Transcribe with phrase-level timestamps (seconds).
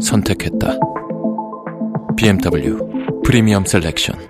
[0.00, 0.78] 선택했다.
[2.16, 4.29] BMW 프리미엄 셀렉션.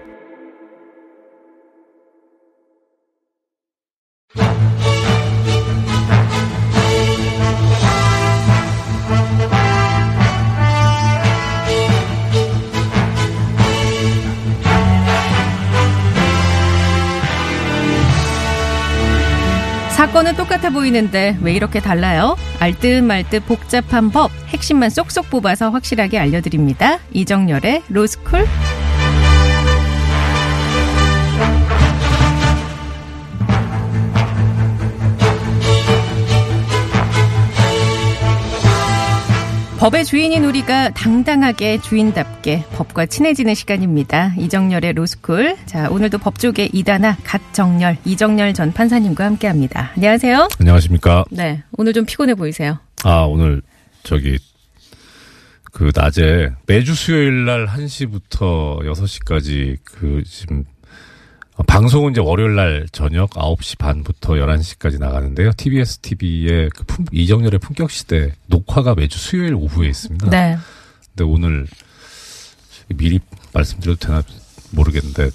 [20.73, 22.37] 보이는데 왜 이렇게 달라요?
[22.59, 26.99] 알듯 말듯 복잡한 법, 핵심만 쏙쏙 뽑아서 확실하게 알려드립니다.
[27.13, 28.47] 이정열의 로스쿨.
[39.81, 44.35] 법의 주인인 우리가 당당하게 주인답게 법과 친해지는 시간입니다.
[44.37, 45.57] 이정열의 로스쿨.
[45.65, 49.91] 자, 오늘도 법조계 이다나 갓정열, 이정열 전 판사님과 함께 합니다.
[49.97, 50.49] 안녕하세요.
[50.61, 51.25] 안녕하십니까.
[51.31, 51.63] 네.
[51.79, 52.79] 오늘 좀 피곤해 보이세요.
[53.05, 53.63] 아, 오늘
[54.03, 54.39] 저기
[55.73, 60.80] 그 낮에 매주 수요일 날 1시부터 6시까지 그 지금 어,
[61.67, 65.53] 방송은 이제 월요일 날 저녁 9시 반부터 11시까지 나가는데요.
[65.57, 70.31] TBS TV의 그 품, 이정열의 품격 시대 녹화가 매주 수요일 오후에 있습니다.
[70.31, 70.57] 네.
[71.09, 71.67] 근데 오늘
[72.89, 73.21] 미리
[73.53, 74.23] 말씀드려도 되나
[74.71, 75.31] 모르겠는데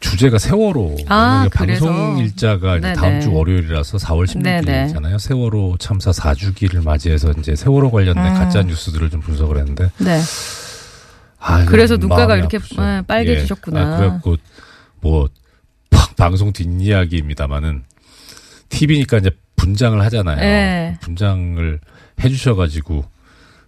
[0.00, 0.96] 주제가 세월호.
[1.08, 1.48] 아.
[1.52, 2.94] 방송 일자가 이제 네네.
[2.94, 4.86] 다음 주 월요일이라서 4월 네네.
[4.88, 5.18] 16일이잖아요.
[5.18, 8.34] 세월호 참사 4주기를 맞이해서 이제 세월호 관련된 음.
[8.34, 10.20] 가짜 뉴스들을 좀 분석을 했는데 네.
[11.38, 12.82] 아, 그래서 눈가가 이렇게, 아프죠.
[12.82, 13.80] 네, 빨개지셨구나.
[13.80, 13.84] 예.
[13.84, 14.36] 아, 그래갖고
[15.00, 15.28] 뭐
[16.16, 17.84] 방송 뒷이야기입니다만은
[18.68, 20.36] TV니까 이제 분장을 하잖아요.
[20.36, 20.96] 네.
[21.00, 21.80] 분장을
[22.22, 23.04] 해주셔가지고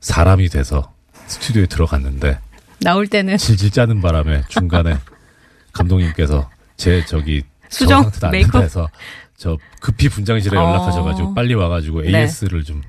[0.00, 0.93] 사람이 돼서
[1.26, 2.38] 스튜디오에 들어갔는데
[2.81, 4.97] 나올 때는 질질 짜는 바람에 중간에
[5.72, 8.64] 감독님께서 제 저기 수정, 안 메이크업?
[8.64, 8.88] 해서
[9.37, 10.62] 저 급히 분장실에 어.
[10.62, 12.22] 연락하셔가지고 빨리 와가지고 네.
[12.22, 12.82] AS를 좀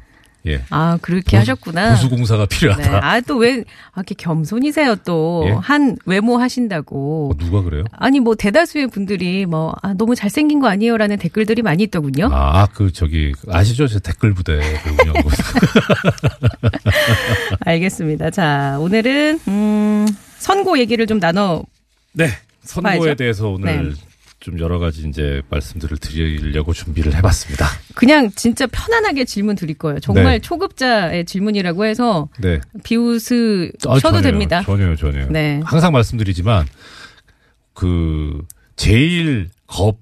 [0.46, 0.62] 예.
[0.70, 1.92] 아, 그렇게 보수- 하셨구나.
[1.92, 2.58] 보수공사가 네.
[2.58, 3.00] 필요하다.
[3.06, 5.44] 아, 또 왜, 아, 이렇게 겸손이세요, 또.
[5.48, 5.52] 예?
[5.52, 7.32] 한 외모 하신다고.
[7.34, 7.86] 어, 누가 그래요?
[7.94, 10.98] 아니, 뭐, 대다수의 분들이 뭐, 아, 너무 잘생긴 거 아니에요?
[10.98, 12.30] 라는 댓글들이 많이 있더군요.
[12.32, 13.88] 아, 그 저기 아시죠?
[13.88, 15.30] 제 댓글 부대 그 운영부.
[17.66, 18.30] 알겠습니다.
[18.32, 21.64] 자, 오늘은, 음, 선고 얘기를 좀 나눠,
[22.12, 22.28] 네.
[22.64, 23.16] 선거에 봐야죠.
[23.16, 23.96] 대해서 오늘 네.
[24.44, 27.66] 좀 여러 가지 이제 말씀들을 드리려고 준비를 해봤습니다.
[27.96, 30.02] 그냥 진짜 편안하게 질문 드릴 거예요.
[30.02, 30.40] 정말 네.
[30.40, 32.60] 초급자의 질문이라고 해서 네.
[32.84, 34.22] 비웃으셔도 아, 전혀요.
[34.22, 34.62] 됩니다.
[34.64, 35.30] 전혀요, 전혀요.
[35.30, 35.62] 네.
[35.64, 36.66] 항상 말씀드리지만
[37.74, 38.42] 그
[38.76, 40.00] 제일 겁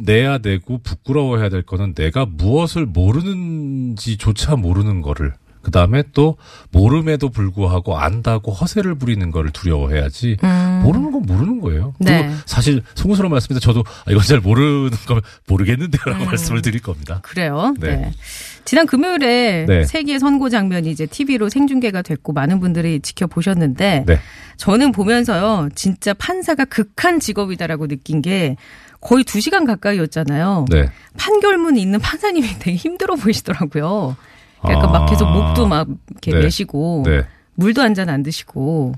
[0.00, 6.36] 내야 되고 부끄러워해야 될 거는 내가 무엇을 모르는지조차 모르는 거를 그 다음에 또
[6.70, 10.80] 모름에도 불구하고 안다고 허세를 부리는 거를 두려워해야지 음.
[10.84, 11.94] 모르는 건 모르는 거예요.
[11.98, 12.22] 네.
[12.22, 16.26] 그리고 사실 송구스러운 말씀인데 저도 아, 이건 잘 모르는 거 모르겠는데요라고 음.
[16.26, 17.20] 말씀을 드릴 겁니다.
[17.22, 17.74] 그래요.
[17.78, 17.96] 네.
[17.96, 18.12] 네.
[18.64, 19.84] 지난 금요일에 네.
[19.84, 24.20] 세계 선고 장면이 이제 TV로 생중계가 됐고 많은 분들이 지켜보셨는데 네.
[24.56, 28.56] 저는 보면서요 진짜 판사가 극한 직업이다라고 느낀 게
[29.00, 30.66] 거의 두 시간 가까이였잖아요.
[30.70, 30.90] 네.
[31.16, 34.16] 판결문 읽는 판사님이 되게 힘들어 보이시더라고요.
[34.64, 34.98] 약간 아.
[35.00, 36.40] 막 계속 목도 막 이렇게 네.
[36.42, 37.22] 매시고 네.
[37.54, 38.94] 물도 한 잔 안 드시고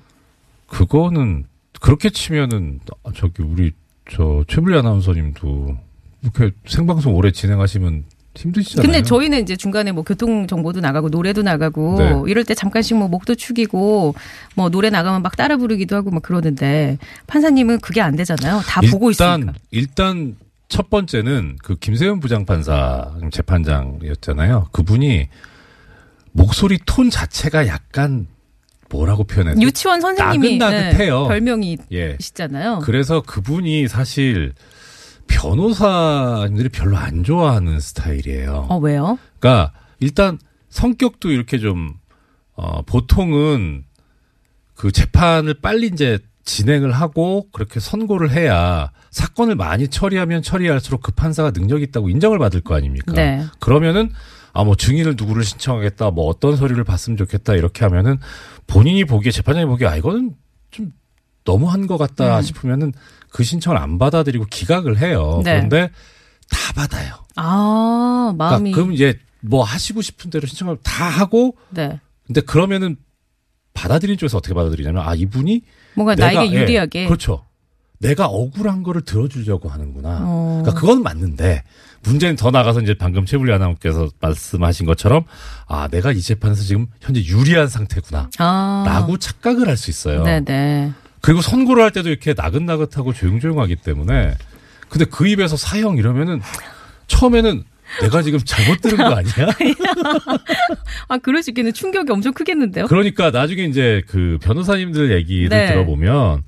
[0.68, 1.44] 그거는
[1.80, 3.72] 그렇게 치면은 아, 저기 우리
[4.10, 5.76] 저 최불리 아나운서님도
[6.22, 8.86] 이렇게 생방송 오래 진행하시면 힘드시잖아요.
[8.90, 12.22] 근데 저희는 이제 중간에 뭐 교통 정보도 나가고 노래도 나가고 네.
[12.28, 14.14] 이럴 때 잠깐씩 뭐 목도 축이고
[14.54, 16.96] 뭐 노래 나가면 막 따라 부르기도 하고 막 그러는데
[17.26, 18.60] 판사님은 그게 안 되잖아요.
[18.64, 19.52] 다 보고 있으니까.
[19.70, 20.36] 일단
[20.68, 24.68] 첫 번째는 그 김세현 부장판사 재판장이었잖아요.
[24.72, 25.28] 그분이
[26.32, 28.26] 목소리 톤 자체가 약간
[28.90, 29.60] 뭐라고 표현해야 돼?
[29.60, 31.22] 유치원 선생님이 나긋나긋해요.
[31.22, 32.16] 네, 별명이 예.
[32.84, 34.52] 그래서 그분이 사실
[35.26, 38.66] 변호사님들이 별로 안 좋아하는 스타일이에요.
[38.68, 39.18] 어 왜요?
[39.38, 41.94] 그러니까 일단 성격도 이렇게 좀
[42.54, 43.84] 어, 보통은
[44.74, 51.50] 그 재판을 빨리 이제 진행을 하고 그렇게 선고를 해야 사건을 많이 처리하면 처리할수록 그 판사가
[51.50, 53.12] 능력이 있다고 인정을 받을 거 아닙니까?
[53.12, 53.44] 네.
[53.60, 54.10] 그러면은
[54.54, 58.18] 아 뭐 증인을 누구를 신청하겠다, 뭐 어떤 서류를 봤으면 좋겠다 이렇게 하면은
[58.66, 60.34] 본인이 보기에 재판장이 보기에 아 이거는
[60.70, 60.92] 좀
[61.44, 62.42] 너무한 것 같다 음.
[62.42, 62.92] 싶으면은
[63.30, 65.40] 그 신청을 안 받아들이고 기각을 해요.
[65.44, 65.54] 네.
[65.54, 65.90] 그런데
[66.50, 67.14] 다 받아요.
[67.34, 71.98] 아 마음이 그러니까 그럼 이제 뭐 하시고 싶은 대로 신청을 다 하고 네.
[72.26, 72.96] 근데 그러면은
[73.72, 75.62] 받아들이는 쪽에서 어떻게 받아들이냐면 아 이분이
[75.94, 77.06] 뭔가 내가- 나에게 예, 유리하게.
[77.06, 77.44] 그렇죠.
[77.98, 80.18] 내가 억울한 거를 들어주려고 하는구나.
[80.22, 80.60] 어.
[80.62, 81.62] 그러니까 그건 맞는데
[82.02, 85.22] 문제는 더 나가서 이제 방금 최불리 아나운께서 말씀하신 것처럼
[85.68, 88.28] 아 내가 이 재판에서 지금 현재 유리한 상태구나.
[88.38, 88.84] 아.
[88.86, 90.24] 라고 착각을 할 수 있어요.
[90.24, 90.92] 네네.
[91.20, 94.34] 그리고 선고를 할 때도 이렇게 나긋나긋하고 조용조용하기 때문에
[94.88, 96.40] 근데 그 입에서 사형 이러면은
[97.06, 97.62] 처음에는
[98.00, 99.48] 내가 지금 잘못 들은 거 아니야?
[101.08, 101.72] 아, 그럴 수 있겠네.
[101.72, 102.86] 충격이 엄청 크겠는데요?
[102.86, 105.68] 그러니까 나중에 이제 그 변호사님들 얘기를 네.
[105.68, 106.42] 들어보면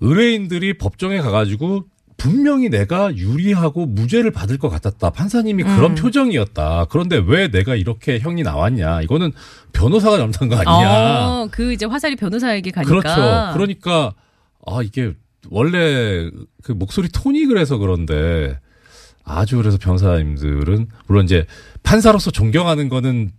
[0.00, 5.10] 의뢰인들이 법정에 가가지고 분명히 내가 유리하고 무죄를 받을 것 같았다.
[5.10, 5.94] 판사님이 그런 음.
[5.96, 6.86] 표정이었다.
[6.88, 9.02] 그런데 왜 내가 이렇게 형이 나왔냐.
[9.02, 9.32] 이거는
[9.72, 11.26] 변호사가 잘못한 거 아니냐.
[11.26, 12.90] 어, 그 이제 화살이 변호사에게 가니까.
[12.90, 13.54] 그렇죠.
[13.54, 14.14] 그러니까
[14.66, 15.14] 아 이게
[15.50, 16.30] 원래
[16.62, 18.58] 그 목소리 톤이 그래서 그런데
[19.24, 21.46] 아주 그래서 변호사님들은 물론 이제
[21.82, 23.32] 판사로서 존경하는 거는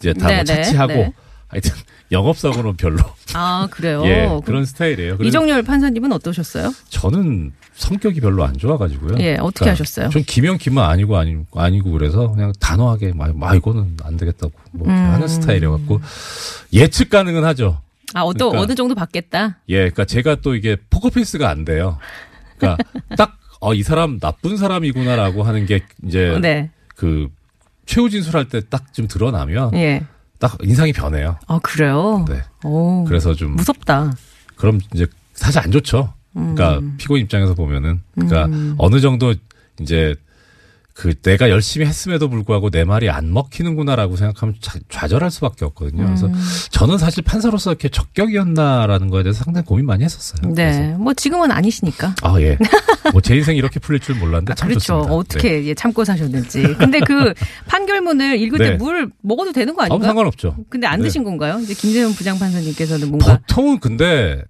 [0.00, 1.12] 이제 다뭐 네네, 차치하고 네.
[1.48, 1.72] 하여튼
[2.10, 2.98] 영업사고는 별로
[3.34, 4.02] 아, 그래요?
[4.04, 5.16] 예 그럼 그런 스타일이에요.
[5.22, 6.72] 이정열 판사님은 어떠셨어요?
[6.90, 9.16] 저는 성격이 별로 안 좋아가지고요.
[9.20, 10.10] 예, 어떻게 하셨어요?
[10.10, 14.86] 전 김영 김은 아니고 아니고 아니고 그래서 그냥 단호하게 막, 막 이거는 안 되겠다고 뭐
[14.88, 14.92] 음.
[14.92, 16.00] 하는 스타일이어갖고
[16.74, 17.80] 예측 가능은 하죠.
[18.14, 19.58] 아, 어떤, 그러니까- 어느 정도 받겠다?
[19.70, 21.98] 예, 그러니까 제가 또 이게 포커페이스가 안 돼요.
[22.58, 22.82] 그러니까
[23.16, 26.70] 딱 어, 이 사람 나쁜 사람이구나라고 하는 게 이제 네.
[26.96, 27.28] 그
[27.86, 30.04] 최후 진술할 때 딱 좀 드러나면 예.
[30.40, 31.38] 딱 인상이 변해요.
[31.46, 32.24] 아, 그래요?
[32.28, 32.42] 네.
[32.64, 33.04] 오.
[33.04, 34.12] 그래서 좀 무섭다.
[34.56, 36.12] 그럼 이제 사실 안 좋죠.
[36.34, 36.94] 그러니까 음.
[36.98, 38.48] 피고인 입장에서 보면은 그러니까
[38.78, 39.32] 어느 정도
[39.80, 40.14] 이제
[40.94, 46.04] 그 내가 열심히 했음에도 불구하고 내 말이 안 먹히는구나라고 생각하면 좌- 좌절할 수밖에 없거든요.
[46.04, 46.34] 그래서 음.
[46.70, 50.52] 저는 사실 판사로서 이렇게 적격이었나라는 거에 대해서 상당히 고민 많이 했었어요.
[50.54, 50.94] 그래서 네.
[50.98, 52.14] 뭐 지금은 아니시니까.
[52.22, 52.58] 아, 예.
[53.12, 54.80] 뭐 제 인생이 이렇게 풀릴 줄 몰랐는데 아, 참 그렇죠.
[54.86, 55.08] 좋습니다.
[55.10, 55.16] 네.
[55.16, 56.62] 어떻게 예, 참고 사셨는지.
[56.78, 57.32] 근데 그
[57.68, 58.70] 판결문을 읽을 네.
[58.72, 60.08] 때물 먹어도 되는 거 아무 아닌가요?
[60.08, 60.56] 상관없죠.
[60.68, 61.04] 근데 안 네.
[61.04, 61.58] 드신 건가요?
[61.60, 64.42] 이제 김재현 부장 판사님께서는 뭔가 보통은 근데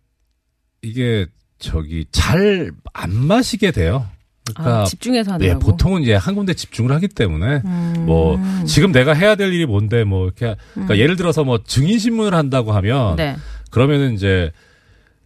[0.82, 1.26] 이게
[1.58, 4.06] 저기 잘 안 마시게 돼요.
[4.44, 5.60] 그러니까 아, 집중해서 예, 하느라고.
[5.60, 7.94] 보통은 이제 한 군데 집중을 하기 때문에 음.
[8.06, 12.34] 뭐 지금 내가 해야 될 일이 뭔데 뭐 이렇게 그러니까 예를 들어서 뭐 증인 신문을
[12.34, 13.36] 한다고 하면 네.
[13.70, 14.50] 그러면은 이제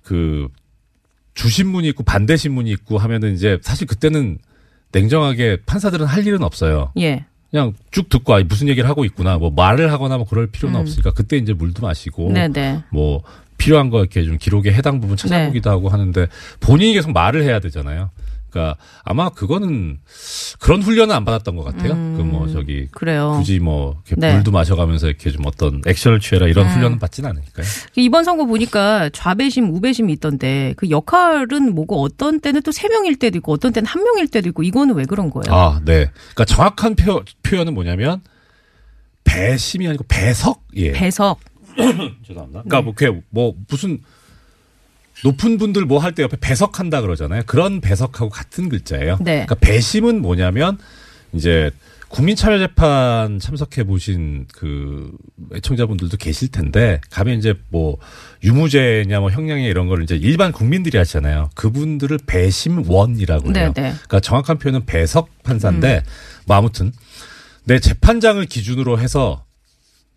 [0.02, 0.48] 그
[1.34, 4.38] 주신문이 있고 반대 신문이 있고 하면은 이제 사실 그때는
[4.92, 6.92] 냉정하게 판사들은 할 일은 없어요.
[6.98, 7.24] 예.
[7.50, 10.80] 그냥 쭉 듣고 아 무슨 얘기를 하고 있구나 뭐 말을 하거나 뭐 그럴 필요는 음.
[10.82, 12.82] 없으니까 그때 이제 물도 마시고 네, 네.
[12.90, 13.22] 뭐
[13.56, 16.26] 필요한 거 이렇게 좀 기록에 해당 부분 찾아보기도 하고 하는데
[16.60, 18.10] 본인이 계속 말을 해야 되잖아요.
[18.56, 19.98] 그러니까 아마 그거는
[20.58, 21.94] 그런 훈련은 안 받았던 것 같아요.
[22.16, 23.34] 그뭐 저기 그래요.
[23.38, 24.34] 굳이 뭐 이렇게 네.
[24.34, 26.72] 물도 마셔가면서 이렇게 좀 어떤 액션을 취해라 이런 음.
[26.72, 27.66] 훈련은 받진 않으니까요.
[27.96, 33.38] 이번 선거 보니까 좌배심, 우배심이 있던데 그 역할은 뭐고 어떤 때는 또 세 명일 때도
[33.38, 35.54] 있고 어떤 때는 한 명일 때도 있고 이거는 왜 그런 거예요?
[35.54, 36.10] 아, 네.
[36.34, 38.20] 그러니까 정확한 표, 표현은 뭐냐면
[39.24, 40.62] 배심이 아니고 배석.
[40.76, 40.92] 예.
[40.96, 41.40] 배석.
[42.26, 42.62] 죄송합니다.
[42.64, 43.98] 그러니까 뭐, 그게 뭐 무슨
[45.24, 47.42] 높은 분들 뭐 할 때 옆에 배석한다 그러잖아요.
[47.46, 49.18] 그런 배석하고 같은 글자예요.
[49.20, 49.44] 네.
[49.46, 50.78] 그러니까 배심은 뭐냐면
[51.32, 51.70] 이제
[52.08, 55.10] 국민참여재판 참석해 보신 그
[55.54, 57.98] 애청자분들도 계실 텐데 가면 이제 뭐
[58.44, 61.50] 유무죄냐 뭐 형량이냐 이런 걸 이제 일반 국민들이 하잖아요.
[61.56, 63.52] 그분들을 배심원이라고 해요.
[63.52, 63.90] 네, 네.
[63.90, 66.04] 그러니까 정확한 표현은 배석 판사인데
[66.46, 66.92] 뭐 아무튼
[67.64, 69.44] 내 재판장을 기준으로 해서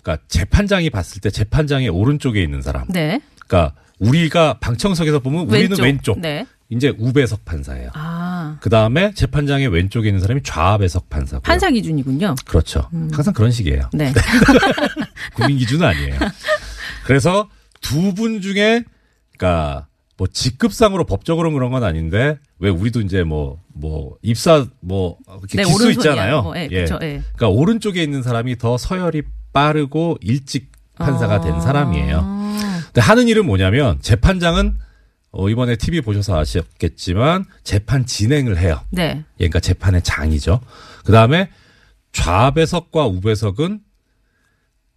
[0.03, 2.85] 그러니까 재판장이 봤을 때 재판장의 오른쪽에 있는 사람.
[2.89, 3.19] 네.
[3.47, 6.19] 그러니까 우리가 방청석에서 보면 우리는 왼쪽.
[6.19, 6.45] 네.
[6.69, 7.89] 이제 우배석 판사예요.
[7.93, 8.57] 아.
[8.61, 11.41] 그 다음에 재판장의 왼쪽에 있는 사람이 좌배석 판사고요.
[11.41, 12.35] 판사 기준이군요.
[12.45, 12.87] 그렇죠.
[13.11, 13.89] 항상 그런 식이에요.
[13.93, 14.13] 네.
[15.35, 16.15] 국민 기준은 아니에요.
[17.05, 17.49] 그래서
[17.81, 18.83] 두 분 중에,
[19.37, 19.87] 그러니까
[20.17, 25.63] 뭐 직급상으로 법적으로는 그런 건 아닌데 왜 우리도 이제 뭐 뭐 입사 뭐 이렇게 네,
[25.63, 25.89] 기수.
[25.91, 26.41] 있잖아요.
[26.41, 26.99] 뭐, 예, 그렇죠.
[27.01, 27.21] 예.
[27.35, 29.21] 그러니까 오른쪽에 있는 사람이 더 서열이
[29.53, 32.38] 빠르고 일찍 판사가 된 사람이에요.
[32.49, 32.81] 아.
[32.85, 34.75] 근데 하는 일은 뭐냐면 재판장은
[35.31, 38.81] 어, 이번에 TV 보셔서 아셨겠지만 재판 진행을 해요.
[38.89, 39.23] 네.
[39.37, 40.59] 그러니까 재판의 장이죠.
[41.05, 41.49] 그 다음에
[42.11, 43.81] 좌배석과 우배석은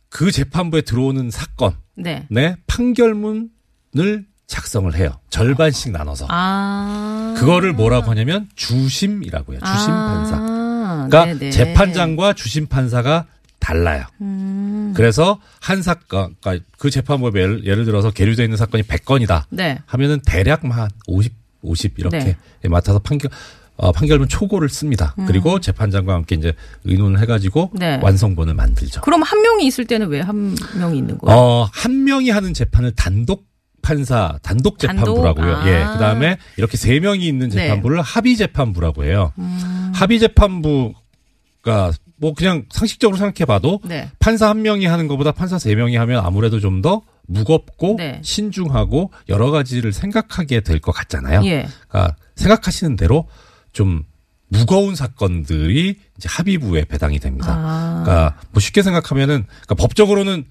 [0.08, 2.56] 그 재판부에 들어오는 사건의 네.
[2.66, 5.18] 판결문을 작성을 해요.
[5.30, 6.26] 절반씩 나눠서.
[6.28, 7.34] 아.
[7.38, 9.60] 그거를 뭐라고 하냐면 주심이라고 해요.
[9.64, 10.36] 주심 판사.
[10.36, 11.50] 아, 그러니까 네네.
[11.50, 13.26] 재판장과 주심 판사가
[13.62, 14.04] 달라요.
[14.20, 14.92] 음.
[14.96, 19.44] 그래서 한 사건, 그러니까 그 재판부에 예를, 예를 들어서 계류되어 있는 사건이 100건이다.
[19.50, 19.78] 네.
[19.86, 22.68] 하면은 대략 한 50, 50 이렇게 네.
[22.68, 23.30] 맡아서 판결
[23.76, 25.14] 어, 판결문 초고를 씁니다.
[25.26, 26.52] 그리고 재판장과 함께 이제
[26.84, 27.78] 의논을 해가지고 음.
[27.78, 27.98] 네.
[28.02, 29.00] 완성본을 만들죠.
[29.00, 31.38] 그럼 한 명이 있을 때는 왜 한 명이 있는 거예요?
[31.38, 33.46] 어, 한 명이 하는 재판을 단독
[33.80, 35.62] 판사 단독 재판부라고요.
[35.66, 35.76] 예.
[35.82, 35.92] 아.
[35.94, 37.68] 그다음에 이렇게 세 명이 있는 네.
[37.68, 39.32] 재판부를 합의 재판부라고 해요.
[39.38, 39.90] 음.
[39.94, 41.92] 합의 재판부가
[42.22, 44.08] 뭐 그냥 상식적으로 생각해 봐도 네.
[44.20, 48.20] 판사 한 명이 하는 것보다 판사 세 명이 하면 아무래도 좀 더 무겁고 네.
[48.22, 51.42] 신중하고 여러 가지를 생각하게 될 것 같잖아요.
[51.44, 51.66] 예.
[51.88, 53.28] 그러니까 생각하시는 대로
[53.72, 54.02] 좀
[54.48, 57.54] 무거운 사건들이 이제 합의부에 배당이 됩니다.
[57.56, 58.02] 아.
[58.04, 60.44] 그러니까 뭐 쉽게 생각하면은 그러니까 법적으로는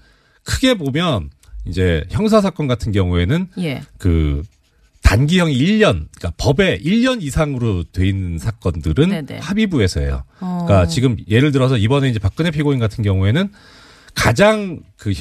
[0.44, 1.30] 크게 보면
[1.66, 3.82] 이제 형사 사건 같은 경우에는 예.
[3.98, 4.42] 그
[5.12, 9.40] 단기형이 1년, 그러니까 법에 1년 이상으로 돼 있는 사건들은 네네.
[9.40, 10.24] 합의부에서 해요.
[10.40, 10.64] 어.
[10.66, 13.50] 그러니까 지금 예를 들어서 이번에 이제 박근혜 피고인 같은 경우에는
[14.14, 15.12] 가장 그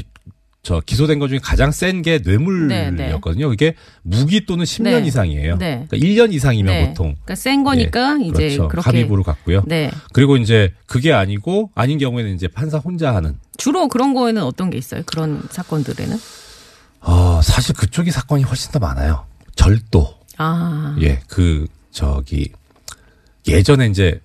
[0.63, 3.49] 저 기소된 것 중에 가장 센 게 뇌물이었거든요.
[3.49, 5.07] 그게 무기 또는 10년 네.
[5.07, 5.57] 이상이에요.
[5.57, 5.85] 네.
[5.89, 6.87] 그러니까 1년 이상이면 네.
[6.87, 8.67] 보통 그러니까 센 거니까 예, 이제 그렇죠.
[8.67, 9.63] 그렇게 합의부로 갔고요.
[9.65, 9.91] 네.
[10.13, 13.37] 그리고 이제 그게 아니고 아닌 경우에는 이제 판사 혼자 하는.
[13.57, 15.01] 주로 그런 거에는 어떤 게 있어요?
[15.07, 16.15] 그런 사건들에는?
[17.01, 19.25] 어, 사실 그쪽이 사건이 훨씬 더 많아요.
[19.61, 20.13] 절도.
[20.37, 20.95] 아.
[21.01, 22.51] 예, 그 저기
[23.47, 24.19] 예전에 이제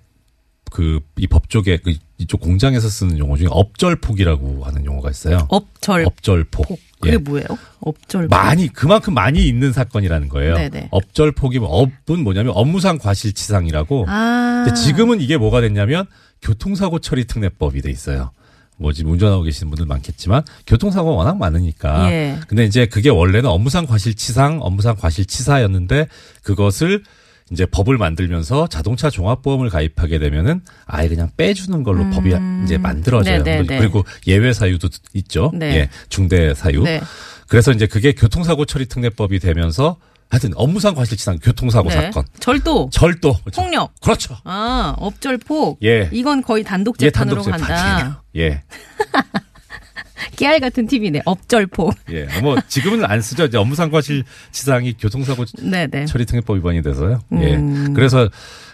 [0.71, 5.47] 그 이 법조계 그 이쪽 공장에서 쓰는 용어 중에 업절폭이라고 하는 용어가 있어요.
[5.49, 6.67] 업절 업절폭.
[6.67, 6.79] 폭.
[6.99, 7.17] 그게 예.
[7.17, 7.45] 뭐예요?
[7.79, 10.55] 업절 많이 그만큼 많이 있는 사건이라는 거예요.
[10.55, 10.87] 네네.
[10.91, 14.05] 업절폭이면 업은 뭐냐면 업무상 과실치상이라고.
[14.07, 14.65] 아.
[14.75, 16.05] 지금은 이게 뭐가 됐냐면
[16.41, 18.31] 교통사고 처리 특례법이 돼 있어요.
[18.77, 22.11] 뭐 지금 운전하고 계시는 분들 많겠지만 교통사고가 워낙 많으니까.
[22.11, 22.39] 예.
[22.47, 26.07] 근데 이제 그게 원래는 업무상 과실치상, 업무상 과실치사였는데
[26.43, 27.03] 그것을
[27.51, 32.33] 이제 법을 만들면서 자동차 종합보험을 가입하게 되면은 아예 그냥 빼주는 걸로 법이
[32.65, 33.39] 이제 만들어져요.
[33.39, 33.43] 음.
[33.43, 33.79] 네네네.
[33.79, 35.51] 그리고 예외 사유도 있죠.
[35.53, 35.75] 네.
[35.75, 36.83] 예, 중대 사유.
[36.83, 37.01] 네.
[37.47, 39.97] 그래서 이제 그게 교통사고 처리 특례법이 되면서
[40.29, 41.95] 하여튼 업무상 과실치상 교통사고 네.
[41.95, 43.93] 사건, 절도, 절도, 폭력.
[44.01, 44.37] 그렇죠.
[44.43, 45.79] 아, 업절폭.
[45.83, 46.09] 예.
[46.11, 47.67] 이건 거의 단독 예, 재판으로 단독 간다.
[47.67, 48.23] 재판이에요.
[48.37, 48.63] 예.
[50.35, 51.21] 깨알 같은 팁이네.
[51.25, 51.93] 업절폭.
[52.11, 52.25] 예.
[52.41, 53.45] 뭐 지금은 안 쓰죠.
[53.45, 56.05] 이제 업무상 과실치상이 교통사고 네네.
[56.05, 57.21] 처리 특례법 위반이 돼서요.
[57.39, 57.55] 예.
[57.55, 57.93] 음.
[57.93, 58.29] 그래서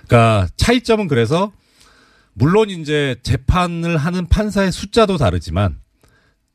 [0.08, 1.52] 그러니까 차이점은 그래서
[2.34, 5.78] 물론 이제 재판을 하는 판사의 숫자도 다르지만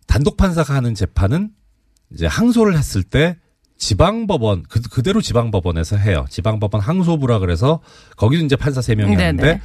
[0.06, 1.50] 단독 판사가 하는 재판은
[2.12, 3.36] 이제 항소를 했을 때
[3.78, 6.26] 지방법원 그, 그대로 지방법원에서 해요.
[6.28, 7.80] 지방법원 항소부라 그래서
[8.16, 9.24] 거기도 이제 판사 세 명이 네네.
[9.24, 9.60] 하는데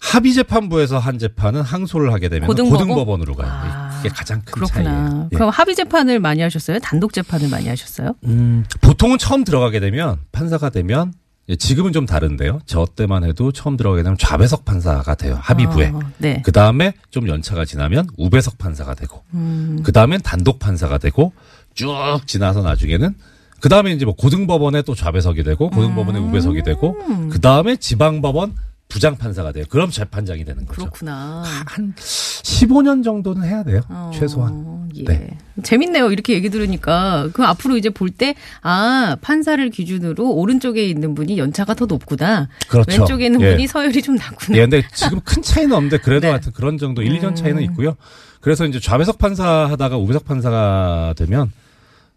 [0.00, 3.22] 합의 재판부에서 한 재판은 항소를 하게 되면 고등법원?
[3.22, 3.48] 으로 가요.
[3.50, 4.84] 아, 이게 가장 큰 그렇구나.
[4.84, 5.28] 차이예요.
[5.30, 5.36] 예.
[5.36, 6.80] 그럼 합의 재판을 많이 하셨어요?
[6.80, 8.16] 단독 재판을 많이 하셨어요?
[8.24, 11.12] 음, 보통은 처음 들어가게 되면 판사가 되면
[11.48, 12.60] 예, 지금은 좀 다른데요.
[12.66, 15.38] 저 때만 해도 처음 들어가게 되면 좌배석 판사가 돼요.
[15.40, 15.92] 합의부에.
[15.94, 16.42] 아, 네.
[16.44, 19.80] 그 다음에 좀 연차가 지나면 우배석 판사가 되고, 음.
[19.82, 21.32] 그 다음엔 단독 판사가 되고,
[21.74, 21.88] 쭉
[22.26, 23.14] 지나서 나중에는
[23.60, 26.28] 그 다음에 이제 뭐 고등법원에 또 좌배석이 되고, 고등법원에 음.
[26.28, 26.96] 우배석이 되고,
[27.30, 28.54] 그 다음에 지방법원
[28.92, 29.64] 부장 판사가 돼요.
[29.70, 30.82] 그럼 재판장이 되는 거죠.
[30.82, 31.42] 그렇구나.
[31.64, 33.80] 한 15년 정도는 해야 돼요.
[33.88, 34.90] 어, 최소한.
[34.96, 35.04] 예.
[35.04, 35.38] 네.
[35.62, 36.12] 재밌네요.
[36.12, 37.30] 이렇게 얘기 들으니까.
[37.32, 42.48] 그 앞으로 이제 볼 때, 아, 판사를 기준으로 오른쪽에 있는 분이 연차가 더 높구나.
[42.68, 43.00] 그렇죠.
[43.00, 43.52] 왼쪽에 있는 예.
[43.52, 44.58] 분이 서열이 좀 낮구나.
[44.58, 46.30] 예, 근데 지금 큰 차이는 없는데 그래도 네.
[46.30, 47.62] 하여튼 그런 정도 1, 2년 차이는 음.
[47.70, 47.96] 있고요.
[48.42, 51.50] 그래서 이제 좌배석 판사 하다가 우배석 판사가 되면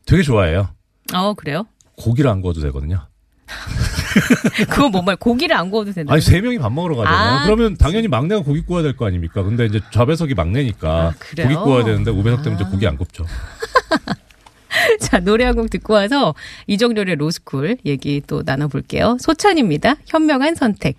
[0.06, 0.70] 되게 좋아해요.
[1.14, 1.66] 어, 그래요?
[1.98, 3.08] 고기를 안 구워도 되거든요.
[4.70, 6.12] 그거 뭐 말, 고기를 안 구워도 된다.
[6.14, 7.40] 아니 세 명이 밥 먹으러 가잖아요.
[7.40, 9.44] 아, 그러면 당연히 막내가 고기 구워야 될 거 아닙니까?
[9.44, 11.14] 근데 이제 좌배석이 막내니까 아?
[11.42, 12.70] 고기 구워야 되는데 우배석 때문에 아.
[12.70, 13.26] 고기 안 굽죠.
[15.00, 16.36] 자, 노래 한 곡 듣고 와서
[16.68, 19.18] 이정렬의 로스쿨 얘기 또 나눠볼게요.
[19.20, 19.96] 소찬입니다.
[20.06, 20.98] 현명한 선택.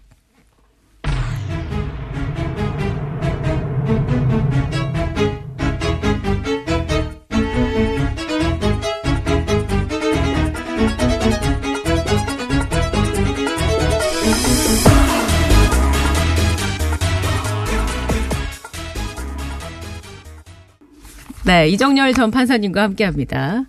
[21.46, 23.64] 네, 이정열 전 판사님과 함께 합니다.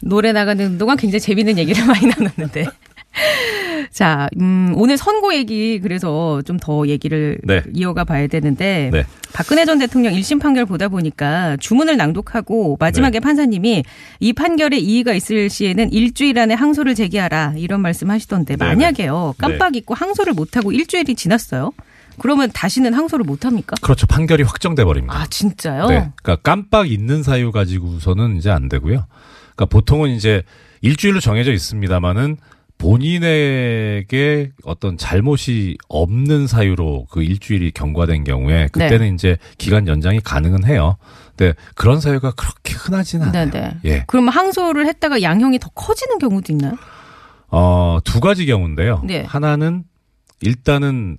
[0.00, 2.66] 노래 나가는 동안 굉장히 재밌는 얘기를 많이 나눴는데.
[3.90, 7.62] 자, 음, 오늘 선고 얘기 그래서 좀 더 얘기를 네.
[7.74, 9.04] 이어가 봐야 되는데 네.
[9.32, 13.20] 박근혜 전 대통령 1심 판결 보다 보니까 주문을 낭독하고 마지막에 네.
[13.20, 13.82] 판사님이
[14.20, 18.68] 이 판결에 이의가 있을 시에는 일주일 안에 항소를 제기하라 이런 말씀 하시던데 네네.
[18.74, 19.38] 만약에요 네.
[19.38, 21.72] 깜빡 잊고 항소를 못하고 일주일이 지났어요
[22.18, 23.76] 그러면 다시는 항소를 못 합니까?
[23.80, 24.06] 그렇죠.
[24.06, 25.16] 판결이 확정돼 버립니다.
[25.16, 25.86] 아 진짜요?
[25.86, 26.10] 네.
[26.22, 29.06] 그러니까 깜빡 잊는 사유 가지고서는 이제 안 되고요.
[29.54, 30.42] 그러니까 보통은 이제
[30.82, 32.36] 일주일로 정해져 있습니다만은
[32.78, 39.14] 본인에게 어떤 잘못이 없는 사유로 그 일주일이 경과된 경우에 그때는 네.
[39.14, 40.96] 이제 기간 연장이 가능은 해요.
[41.36, 43.50] 근데 그런 사유가 그렇게 흔하지는 않아요.
[43.50, 43.76] 네네.
[43.84, 44.04] 예.
[44.06, 46.72] 그러면 항소를 했다가 양형이 더 커지는 경우도 있나요?
[47.48, 49.02] 어, 두 가지 경우인데요.
[49.04, 49.24] 네.
[49.24, 49.84] 하나는
[50.40, 51.18] 일단은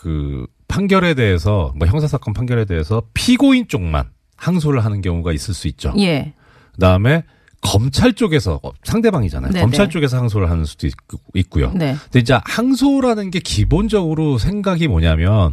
[0.00, 5.68] 그 판결에 대해서 뭐 형사 사건 판결에 대해서 피고인 쪽만 항소를 하는 경우가 있을 수
[5.68, 5.92] 있죠.
[5.98, 6.32] 예.
[6.72, 7.24] 그다음에
[7.60, 9.52] 검찰 쪽에서 어, 상대방이잖아요.
[9.52, 9.60] 네네.
[9.60, 10.94] 검찰 쪽에서 항소를 하는 수도 있,
[11.34, 11.72] 있고 요.
[11.74, 11.94] 네.
[12.04, 15.52] 근데 이제 항소라는 게 기본적으로 생각이 뭐냐면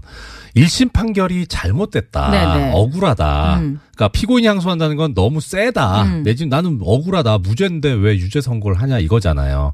[0.55, 2.31] 1심 판결이 잘못됐다.
[2.31, 2.71] 네네.
[2.73, 3.59] 억울하다.
[3.59, 3.79] 음.
[3.95, 6.03] 그러니까 피고인이 항소한다는 건 너무 세다.
[6.03, 6.23] 음.
[6.23, 7.39] 내지는 나는 억울하다.
[7.39, 9.73] 무죄인데 왜 유죄 선고를 하냐 이거잖아요.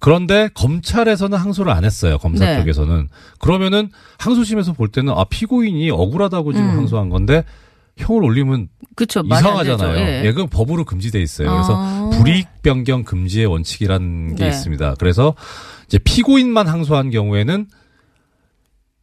[0.00, 2.18] 그런데 검찰에서는 항소를 안 했어요.
[2.18, 2.58] 검사 네.
[2.58, 3.08] 쪽에서는.
[3.38, 6.78] 그러면은 항소심에서 볼 때는 아 피고인이 억울하다고 지금 음.
[6.78, 7.44] 항소한 건데
[7.98, 9.22] 형을 올리면 그쵸.
[9.24, 9.98] 이상하잖아요.
[9.98, 10.22] 예.
[10.24, 11.50] 예, 그건 법으로 금지돼 있어요.
[11.50, 12.10] 그래서 아.
[12.14, 14.48] 불이익 변경 금지의 원칙이라는 게 네.
[14.48, 14.94] 있습니다.
[14.98, 15.34] 그래서
[15.86, 17.66] 이제 피고인만 항소한 경우에는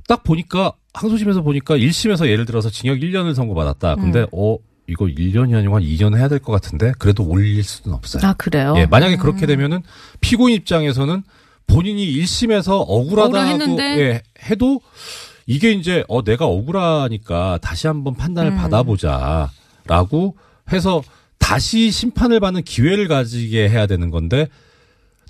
[0.07, 3.95] 딱 보니까 항소심에서 보니까 1심에서 예를 들어서 징역 1년을 선고받았다.
[3.95, 4.27] 근데 음.
[4.31, 8.25] 어 이거 1년이 아니고 한 2년 해야 될 것 같은데 그래도 올릴 수는 없어요.
[8.25, 8.73] 아 그래요.
[8.77, 9.81] 예, 만약에 그렇게 되면은
[10.21, 11.23] 피고인 입장에서는
[11.67, 13.35] 본인이 1심에서 억울하다고?
[13.99, 14.79] 예, 해도
[15.45, 18.57] 이게 이제 어 내가 억울하니까 다시 한번 판단을 음.
[18.57, 20.37] 받아보자라고
[20.71, 21.03] 해서
[21.37, 24.47] 다시 심판을 받는 기회를 가지게 해야 되는 건데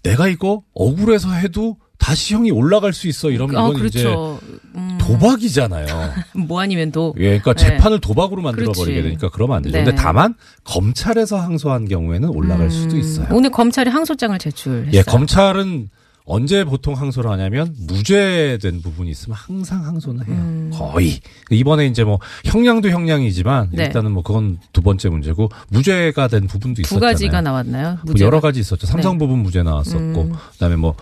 [0.03, 4.39] 내가 이거 억울해서 해도 다시 형이 올라갈 수 있어 이러면 아 이건 이제 그렇죠.
[4.75, 6.13] 음, 도박이잖아요.
[6.47, 7.13] 뭐 아니면 도.
[7.17, 7.65] 예, 그러니까 네.
[7.65, 8.71] 재판을 도박으로 만들어.
[8.71, 9.77] 버리게 되니까 그러면 안 되죠.
[9.77, 9.83] 네.
[9.83, 10.33] 근데 다만
[10.63, 13.27] 검찰에서 항소한 경우에는 올라갈 수도 음, 있어요.
[13.31, 14.91] 오늘 검찰이 항소장을 제출했어요.
[14.93, 15.89] 예, 검찰은
[16.23, 20.35] 언제 보통 항소를 하냐면 무죄된 부분이 있으면 항상 항소는 해요.
[20.37, 20.71] 음.
[20.73, 21.19] 거의.
[21.51, 23.83] 이번에 이제 뭐 형량도 형량이지만 네.
[23.83, 27.11] 일단은 뭐 그건 두 번째 문제고 무죄가 된 부분도 두 있었잖아요.
[27.11, 27.87] 가지가 나왔나요?
[28.05, 28.25] 뭐 무죄가?
[28.25, 28.87] 여러 가지 있었죠.
[28.87, 29.19] 삼성 네.
[29.19, 30.33] 부분 무죄 나왔었고 음.
[30.53, 30.95] 그다음에 뭐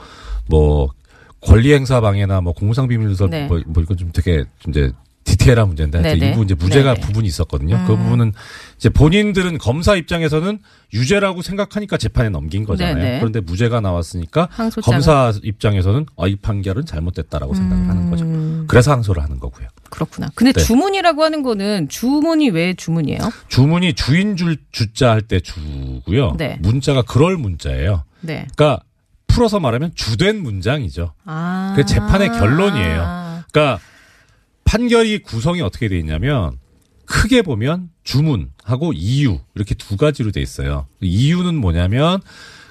[0.48, 0.90] 뭐
[1.42, 3.48] 권리 행사 방해나 뭐 공무상 비밀 누설 네.
[3.48, 4.92] 뭐, 뭐 이건 좀 되게 좀 이제
[5.26, 6.28] 디테일한 문제인데 네네.
[6.28, 7.08] 일부 이제 무죄가 네네.
[7.08, 7.84] 부분이 있었거든요.
[7.88, 7.98] 그 음.
[7.98, 8.34] 부분은
[8.78, 10.60] 이제 본인들은 검사 입장에서는
[10.94, 12.96] 유죄라고 생각하니까 재판에 넘긴 거잖아요.
[12.96, 13.20] 네네.
[13.20, 18.24] 그런데 무죄가 나왔으니까 항소장 검사 입장에서는 아, 이 판결은 잘못됐다라고 생각을 하는 거죠.
[18.24, 19.68] 음, 그래서 항소를 하는 거고요.
[19.90, 20.30] 그렇구나.
[20.36, 20.62] 근데 네.
[20.64, 23.20] 주문이라고 하는 거는 주문이 왜 주문이에요?
[23.48, 26.36] 주문이 주인 줄 주자 할 때 주고요.
[26.38, 26.58] 네.
[26.62, 28.04] 문자가 그럴 문자예요.
[28.22, 28.46] 네.
[28.56, 28.84] 그러니까
[29.36, 31.14] 풀어서 말하면 주된 문장이죠.
[31.26, 31.74] 아.
[31.76, 33.44] 그게 재판의 결론이에요.
[33.52, 33.80] 그러니까
[34.64, 36.58] 판결이 구성이 어떻게 돼 있냐면
[37.06, 40.88] 크게 보면 주문하고 이유 이렇게 두 가지로 돼 있어요.
[41.02, 42.22] 이유는 뭐냐면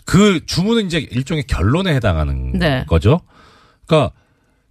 [0.06, 2.84] 그 주문은 이제 일종의 결론에 해당하는 네.
[2.89, 3.21] 거죠.
[3.86, 4.15] 그러니까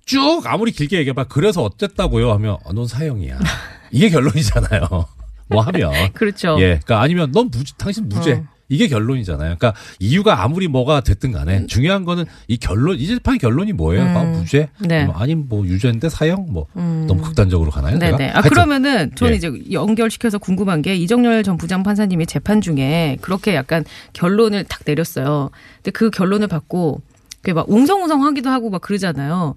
[0.05, 1.25] 쭉 아무리 길게 얘기해봐.
[1.25, 3.39] 그래서 어쨌다고요 하면 어, 넌 사형이야.
[3.91, 5.05] 이게 결론이잖아요.
[5.47, 6.55] 뭐 하면 그렇죠.
[6.59, 8.33] 예, 그러니까 아니면 넌 무죄, 당신 무죄.
[8.33, 8.52] 어.
[8.73, 9.55] 이게 결론이잖아요.
[9.57, 14.03] 그러니까 이유가 아무리 뭐가 됐든 간에 중요한 거는 이 결론, 이 재판 결론이 뭐예요?
[14.03, 14.17] 음.
[14.17, 14.69] 아, 무죄?
[14.79, 15.05] 네.
[15.05, 16.47] 뭐 아니면 뭐 유죄인데 사형?
[16.49, 17.05] 뭐 음.
[17.07, 17.99] 너무 극단적으로 가나요?
[17.99, 18.29] 네네.
[18.31, 19.37] 아, 하여튼 그러면은 저는 예.
[19.37, 25.51] 이제 연결시켜서 궁금한 게 이정열 전 부장 판사님이 재판 중에 그렇게 약간 결론을 딱 내렸어요.
[25.77, 27.01] 근데 그 결론을 받고
[27.41, 29.55] 그게 막 웅성웅성 하기도 하고 막 그러잖아요.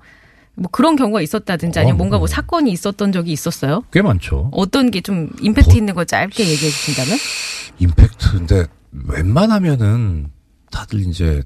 [0.59, 2.27] 뭐 그런 경우가 있었다든지 아니면 어, 뭔가 뭐 어.
[2.27, 3.85] 사건이 있었던 적이 있었어요?
[3.93, 4.49] 꽤 많죠.
[4.53, 7.19] 어떤 게 좀 임팩트 있는 거 짧게 얘기해 주신다면?
[7.79, 8.67] 임팩트인데
[9.05, 10.31] 웬만하면은
[10.71, 11.43] 다들 이제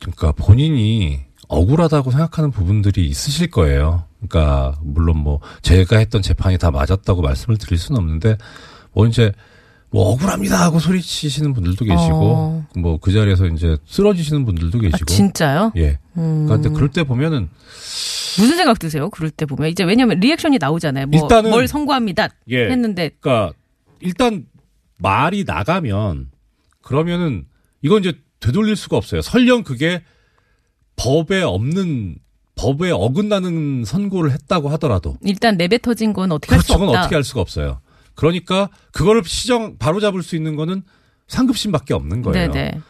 [0.00, 4.04] 그러니까 본인이 억울하다고 생각하는 부분들이 있으실 거예요.
[4.26, 8.36] 그러니까 물론 뭐 제가 했던 재판이 다 맞았다고 말씀을 드릴 수는 없는데
[8.92, 9.32] 뭐 이제
[9.90, 12.66] 뭐 억울합니다 하고 소리치시는 분들도 계시고 어.
[12.76, 15.72] 뭐그 자리에서 이제 쓰러지시는 분들도 아, 계시고 진짜요?
[15.76, 15.98] 예.
[16.16, 16.46] 음.
[16.46, 17.48] 그러니까 근데 그럴 때 보면은
[18.38, 19.08] 무슨 생각 드세요?
[19.10, 21.06] 그럴 때 보면 이제 왜냐하면 리액션이 나오잖아요.
[21.06, 22.70] 뭐 일단은- 뭘 선고합니다 예.
[22.70, 23.52] 했는데 그러니까
[24.00, 24.46] 일단
[24.98, 26.30] 말이 나가면
[26.82, 27.46] 그러면은
[27.82, 29.22] 이건 이제 되돌릴 수가 없어요.
[29.22, 30.02] 설령 그게
[30.96, 32.16] 법에 없는
[32.56, 36.78] 법에 어긋나는 선고를 했다고 하더라도 일단 내뱉어진 건 어떻게 할수 그렇죠.
[36.78, 37.00] 그건 없다.
[37.00, 37.80] 어떻게 할 수가 없어요.
[38.14, 40.82] 그러니까 그거를 시정 바로 잡을 수 있는 거는
[41.26, 42.52] 상급심밖에 없는 거예요.
[42.52, 42.80] 네네.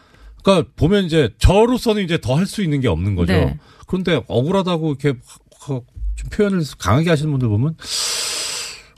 [0.43, 3.33] 그러니까 보면 이제 저로서는 이제 더 할 수 있는 게 없는 거죠.
[3.33, 3.57] 네.
[3.87, 5.19] 그런데 억울하다고 이렇게
[5.65, 7.75] 좀 표현을 강하게 하시는 분들 보면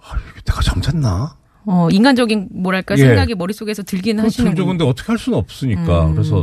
[0.04, 1.38] 아, 내가 잠잤나?
[1.70, 3.00] 어, 인간적인 뭐랄까 예.
[3.00, 4.66] 생각이 머릿속에서 들기는 하시는 들죠.
[4.66, 6.08] 근데 어떻게 할 수는 없으니까.
[6.08, 6.14] 음.
[6.16, 6.42] 그래서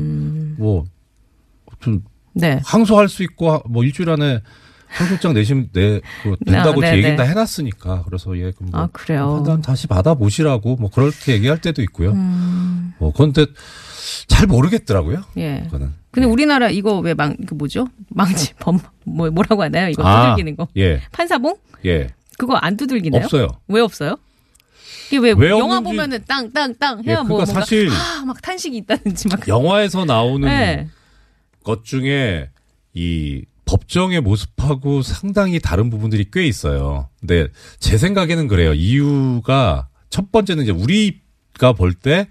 [0.59, 2.61] 뭐좀 네.
[2.65, 4.41] 항소할 수 있고 하- 뭐 일주일 안에
[4.87, 7.17] 항소장 내시면 내 그, 된다고 네, 제 네, 얘기는 네.
[7.17, 9.35] 다 해놨으니까 그래서 예 그럼 뭐 아, 그래요?
[9.37, 12.13] 판단 다시 받아보시라고 뭐 그렇게 얘기할 때도 있고요.
[12.13, 13.47] 음, 뭐 그런데
[14.29, 15.23] 잘 모르겠더라고요.
[15.39, 15.63] 예.
[15.65, 15.93] 그거는.
[16.11, 17.89] 근데 우리나라 이거 왜 망, 그 뭐죠?
[18.11, 19.89] 망치, 범, 뭐, 뭐라고 하나요?
[19.89, 20.69] 이거 아, 두들기는 거.
[20.77, 21.57] 예, 판사봉?
[21.87, 22.09] 예.
[22.39, 23.25] 그거 안 두들기나요?
[23.25, 23.49] 없어요.
[23.67, 24.17] 왜 없어요?
[25.09, 28.25] 이게 왜, 왜 영화 없는지- 보면은 땅, 땅, 땅 예, 해야 뭐 그러니까 사실 아,
[28.25, 29.47] 막 탄식이 있다든지 막.
[29.49, 30.89] 영화에서 나오는 네.
[31.63, 32.51] 것 중에
[32.95, 37.09] 이 법정의 모습하고 상당히 다른 부분들이 꽤 있어요.
[37.21, 37.49] 근데
[37.81, 38.75] 제 생각에는 그래요.
[38.75, 42.29] 이유가 첫 번째는 이제 우리가 볼 때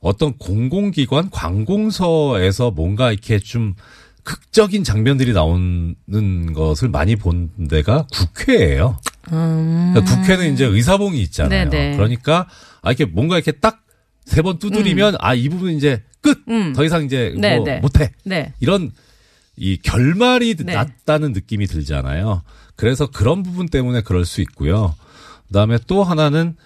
[0.00, 3.74] 어떤 공공기관 관공서에서 뭔가 이렇게 좀
[4.28, 8.98] 극적인 장면들이 나오는 것을 많이 본 데가 국회예요.
[9.32, 9.92] 음.
[9.94, 11.70] 그러니까 국회는 이제 의사봉이 있잖아요.
[11.70, 11.96] 네네.
[11.96, 12.46] 그러니까
[12.82, 13.88] 아 이렇게 뭔가 이렇게 딱
[14.28, 16.42] 세 번 두드리면 아이 부분 이제 끝.
[16.48, 16.74] 음.
[16.74, 17.80] 더 이상 이제 뭐 네네.
[17.80, 18.12] 못해.
[18.24, 18.52] 네.
[18.60, 18.90] 이런
[19.56, 20.74] 이 결말이 네.
[20.74, 22.42] 났다는 느낌이 들잖아요.
[22.76, 24.94] 그래서 그런 부분 때문에 그럴 수 있고요.
[25.46, 26.56] 그다음에 또 하나는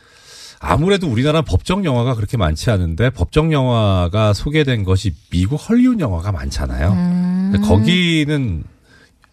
[0.58, 6.92] 아무래도 우리나라 법정 영화가 그렇게 많지 않은데 법정 영화가 소개된 것이 미국 헐리우드 영화가 많잖아요.
[6.92, 7.31] 음.
[7.52, 8.64] 근데 거기는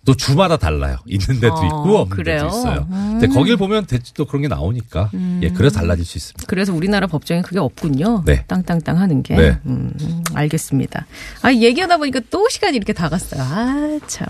[0.06, 0.98] 또 주마다 달라요.
[1.06, 2.38] 있는 데도 어, 있고 없는 그래요?
[2.38, 2.88] 데도 있어요.
[2.90, 3.20] 음.
[3.20, 5.12] 근데 거길 보면 대체 또 그런 게 나오니까
[5.44, 6.46] 예, 그래서 달라질 수 있습니다.
[6.48, 8.24] 그래서 우리나라 법정에 그게 없군요.
[8.26, 8.44] 네.
[8.48, 9.36] 땅땅땅 하는 게.
[9.36, 9.60] 네.
[9.66, 11.06] 음, 음, 알겠습니다.
[11.42, 13.42] 아, 얘기하다 보니까 또 시간이 이렇게 다 갔어요.
[13.44, 14.28] 아, 참.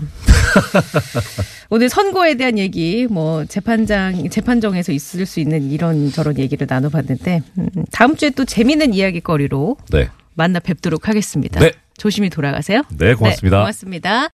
[1.70, 7.42] 오늘 선고에 대한 얘기, 뭐, 재판장, 재판정에서 있을 수 있는 이런 저런 얘기를 나눠 봤는데,
[7.58, 10.08] 음, 다음 주에 또 재미있는 이야기거리로 네.
[10.34, 11.60] 만나 뵙도록 하겠습니다.
[11.60, 11.72] 네.
[12.00, 12.82] 조심히 돌아가세요.
[12.96, 13.58] 네, 고맙습니다.
[13.58, 14.28] 고맙습니다.